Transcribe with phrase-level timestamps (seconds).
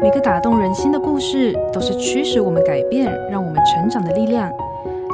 [0.00, 4.48] 每个打动人心的故事，都是驱使我们改变、让我们成长的力量。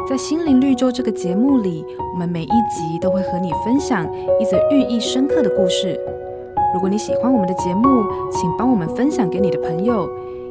[0.06, 4.06] 在心灵绿洲这个节目里，我们每一集都会和你分享
[4.38, 5.98] 一则寓意深刻的故事。
[6.74, 10.06] 如果你喜欢我们的节目，请帮我们分享给你的朋友，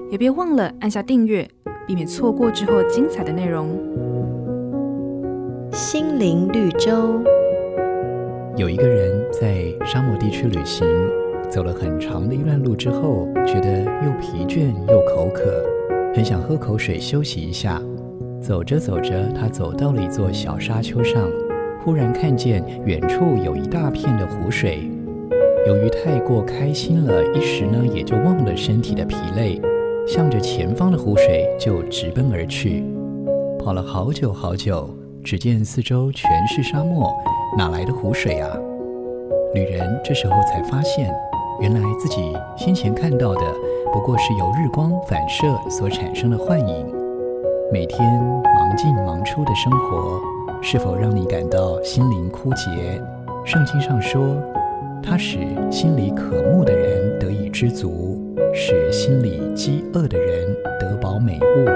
[0.10, 1.48] 也别忘了按下订阅，
[1.86, 3.70] 避免错过之后精彩的内容。
[5.72, 7.22] 心灵绿洲。
[8.56, 10.88] 有一个人在沙漠地区旅行，
[11.50, 13.84] 走了很长的一段路之后，觉得
[14.54, 15.66] 倦又口渴，
[16.14, 17.82] 很想喝口水休息一下。
[18.40, 21.28] 走着走着，他走到了一座小沙丘上，
[21.84, 24.88] 忽然看见远处有一大片的湖水。
[25.66, 29.60] 由于太过开心了，一时呢也就忘了身体的疲累，
[30.06, 32.84] 向着前方的湖水就直奔而去。
[33.58, 34.88] 跑了好久好久，
[35.24, 37.12] 只见四周全是沙漠，
[37.58, 38.56] 哪来的湖水啊？
[39.56, 41.12] 旅人这时候才发现，
[41.60, 43.42] 原来自己先前看到的
[43.94, 46.92] 不过是由日光反射所产生的幻影。
[47.72, 50.20] 每天忙进忙出的生活，
[50.64, 53.00] 是否让你感到心灵枯竭？
[53.46, 54.36] 圣经上说，
[55.04, 55.38] 它使
[55.70, 58.20] 心里渴慕的人得以知足，
[58.52, 60.48] 使心里饥饿的人
[60.80, 61.70] 得饱美物。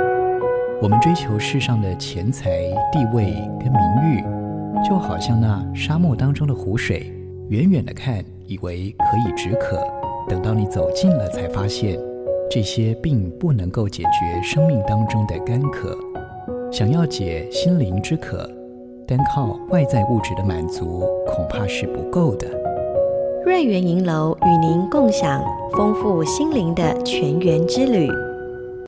[0.81, 2.49] 我们追求世上的钱财、
[2.91, 3.25] 地位
[3.59, 4.23] 跟名誉，
[4.83, 7.13] 就好像那沙漠当中的湖水，
[7.49, 9.79] 远远的看，以为可以止渴，
[10.27, 11.97] 等到你走近了，才发现。
[12.49, 15.97] 这些并不能够解决生命当中的干渴。
[16.71, 18.49] 想要解心灵之渴，
[19.05, 22.47] 单靠外在物质的满足恐怕是不够的。
[23.45, 28.09] 瑞园银楼与您共享丰富心灵的泉源之旅。